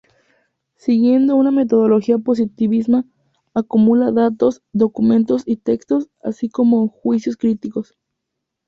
[0.77, 3.05] Siguiendo una metodología positivista,
[3.53, 7.95] acumula datos, documentos y textos, así como juicios críticos.